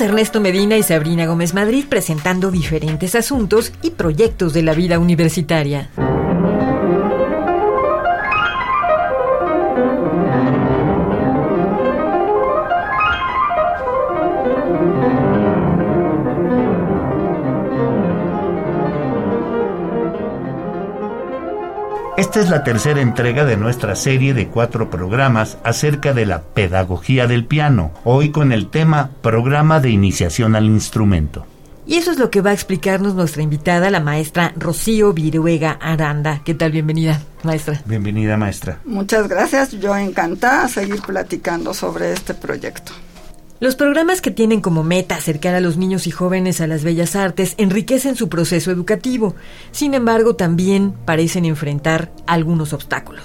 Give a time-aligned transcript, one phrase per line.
[0.00, 5.90] Ernesto Medina y Sabrina Gómez Madrid presentando diferentes asuntos y proyectos de la vida universitaria.
[22.20, 27.26] Esta es la tercera entrega de nuestra serie de cuatro programas acerca de la pedagogía
[27.26, 31.46] del piano, hoy con el tema Programa de Iniciación al Instrumento.
[31.86, 36.42] Y eso es lo que va a explicarnos nuestra invitada, la maestra Rocío Viruega Aranda.
[36.44, 36.72] ¿Qué tal?
[36.72, 37.80] Bienvenida, maestra.
[37.86, 38.80] Bienvenida, maestra.
[38.84, 39.70] Muchas gracias.
[39.70, 42.92] Yo encantada seguir platicando sobre este proyecto.
[43.60, 47.14] Los programas que tienen como meta acercar a los niños y jóvenes a las bellas
[47.14, 49.34] artes enriquecen su proceso educativo.
[49.70, 53.22] Sin embargo, también parecen enfrentar algunos obstáculos.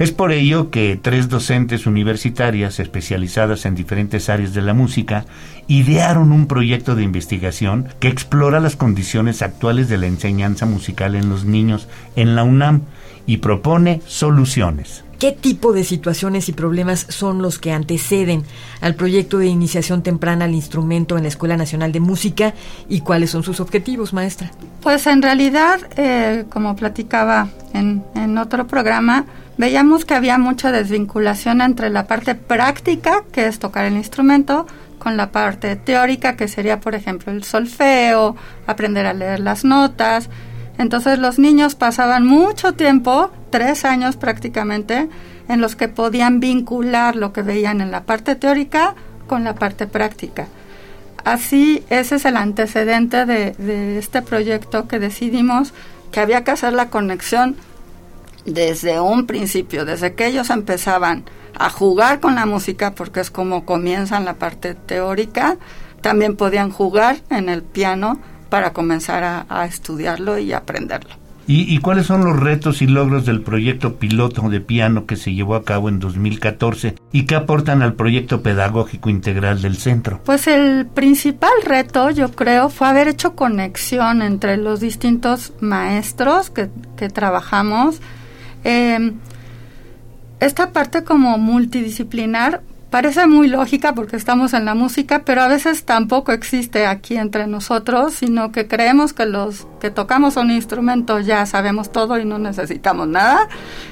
[0.00, 5.24] Es por ello que tres docentes universitarias especializadas en diferentes áreas de la música
[5.68, 11.28] idearon un proyecto de investigación que explora las condiciones actuales de la enseñanza musical en
[11.28, 12.82] los niños en la UNAM
[13.24, 15.05] y propone soluciones.
[15.18, 18.44] ¿Qué tipo de situaciones y problemas son los que anteceden
[18.80, 22.52] al proyecto de iniciación temprana al instrumento en la Escuela Nacional de Música
[22.88, 24.50] y cuáles son sus objetivos, maestra?
[24.82, 29.24] Pues en realidad, eh, como platicaba en, en otro programa,
[29.56, 34.66] veíamos que había mucha desvinculación entre la parte práctica, que es tocar el instrumento,
[34.98, 38.36] con la parte teórica, que sería, por ejemplo, el solfeo,
[38.66, 40.28] aprender a leer las notas,
[40.78, 45.08] entonces los niños pasaban mucho tiempo, tres años prácticamente,
[45.48, 48.94] en los que podían vincular lo que veían en la parte teórica
[49.26, 50.48] con la parte práctica.
[51.24, 55.72] Así, ese es el antecedente de, este proyecto que decidimos
[56.12, 57.56] que había que hacer la conexión
[58.44, 61.24] desde un principio, desde que ellos empezaban
[61.58, 65.56] a jugar con la música, porque es como comienzan la parte teórica,
[66.00, 68.20] también podían jugar en el piano
[68.56, 71.10] para comenzar a, estudiarlo y aprenderlo.
[71.46, 75.56] ¿Y, cuáles son los retos y logros del proyecto piloto de piano que se llevó
[75.56, 80.22] a cabo en 2014 y qué aportan al proyecto pedagógico integral del centro?
[80.24, 86.70] Pues el principal reto, yo creo, fue haber hecho conexión entre los distintos maestros que,
[87.10, 88.00] trabajamos.
[88.64, 89.12] Eh,
[90.40, 95.84] esta parte como multidisciplinar parece muy lógica porque estamos en la música, pero a veces
[95.84, 101.44] tampoco existe aquí entre nosotros, sino que creemos que los que tocamos un instrumento ya
[101.46, 103.48] sabemos todo y no necesitamos nada,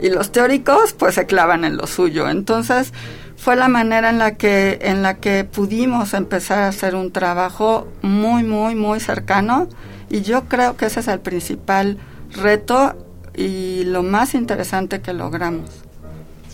[0.00, 2.28] y los teóricos pues se clavan en lo suyo.
[2.28, 2.92] Entonces
[3.36, 7.86] fue la manera en la que en la que pudimos empezar a hacer un trabajo
[8.02, 9.68] muy muy muy cercano
[10.10, 11.98] y yo creo que ese es el principal
[12.32, 12.96] reto
[13.34, 15.87] y lo más interesante que logramos.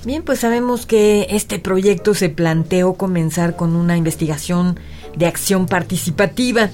[0.04, 4.78] Bien, pues sabemos que este proyecto se planteó comenzar con una investigación
[5.16, 6.68] de acción participativa.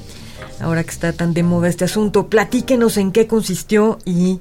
[0.61, 4.41] Ahora que está tan de moda este asunto, platíquenos en qué consistió y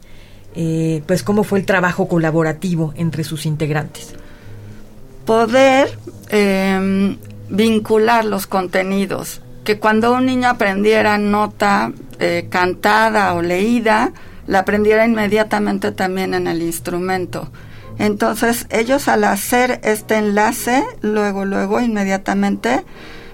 [0.55, 4.16] eh, pues cómo fue el trabajo colaborativo entre sus integrantes.
[5.23, 5.95] Poder
[6.29, 7.17] em,
[7.47, 14.13] vincular los contenidos, que cuando un niño aprendiera nota eh, cantada o leída,
[14.47, 17.51] la aprendiera inmediatamente también en el instrumento
[18.00, 22.86] entonces ellos al hacer este enlace, luego, luego, inmediatamente,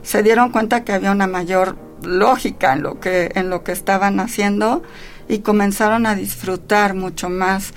[0.02, 4.20] se dieron cuenta que había una mayor lógica en lo que, en lo que estaban
[4.20, 4.81] haciendo
[5.30, 7.74] y comenzaron a disfrutar mucho más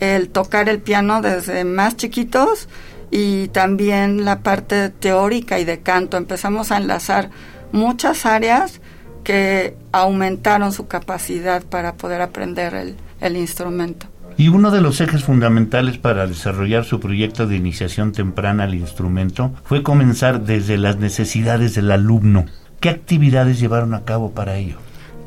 [0.00, 2.68] el tocar el piano desde más chiquitos
[3.12, 6.16] y también la parte teórica y de canto.
[6.16, 7.30] Empezamos a enlazar
[7.70, 8.80] muchas áreas
[9.22, 14.11] que aumentaron su capacidad para poder aprender el instrumento.
[14.36, 19.52] Y uno de los ejes fundamentales para desarrollar su proyecto de iniciación temprana al instrumento
[19.64, 22.46] fue comenzar desde las necesidades del alumno.
[22.80, 24.76] ¿Qué actividades llevaron a cabo para ello?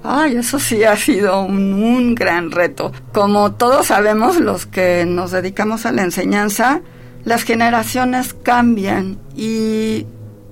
[0.04, 2.92] Ay, eso sí ha sido un, un gran reto.
[3.14, 6.82] Como todos sabemos, los que nos dedicamos a la enseñanza,
[7.24, 10.06] las generaciones cambian y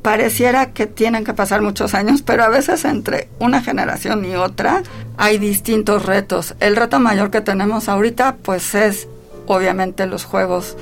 [0.03, 4.83] pareciera que tienen que pasar muchos años, pero a veces entre una generación y otra
[5.17, 6.55] hay distintos retos.
[6.59, 9.07] El reto mayor que tenemos ahorita pues es
[9.47, 10.77] obviamente los juegos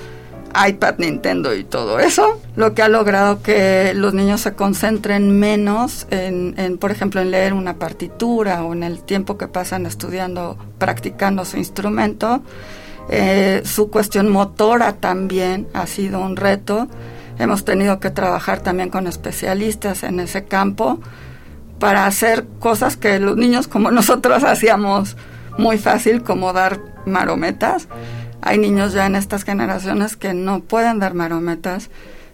[0.67, 6.07] iPad, Nintendo y todo eso, lo que ha logrado que los niños se concentren menos
[6.09, 11.45] en, por ejemplo, en leer una partitura o en el tiempo que pasan estudiando, practicando
[11.45, 12.41] su instrumento.
[13.09, 16.87] Eh, su cuestión motora también ha sido un reto.
[17.41, 20.99] Hemos tenido que trabajar también con especialistas en ese campo
[21.79, 25.17] para hacer cosas que los niños como nosotros hacíamos
[25.57, 27.87] muy fácil, como dar marometas
[28.41, 31.89] hay niños ya en estas generaciones que no pueden dar marometas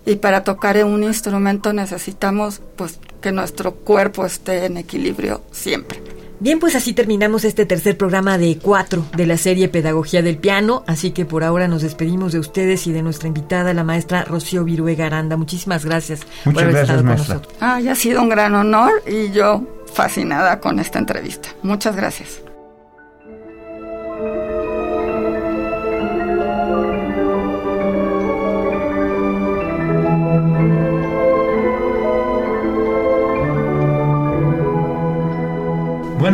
[0.06, 6.17] y para tocar un instrumento necesitamos pues que nuestro cuerpo esté en equilibrio siempre.
[6.40, 10.84] Bien, pues así terminamos este tercer programa de cuatro de la serie Pedagogía del Piano,
[10.86, 14.64] así que por ahora nos despedimos de ustedes y de nuestra invitada, la maestra Rocío
[14.64, 15.36] Viruega Aranda.
[15.36, 17.54] Muchísimas gracias por haber estado con nosotros.
[17.60, 21.50] Ah, ha sido un gran honor y yo fascinada con esta entrevista.
[21.64, 22.47] Muchas gracias.